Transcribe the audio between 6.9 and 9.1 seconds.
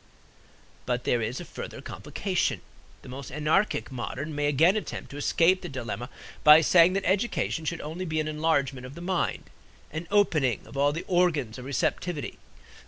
that education should only be an enlargement of the